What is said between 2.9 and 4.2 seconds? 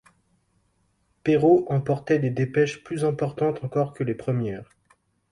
importantes encore que les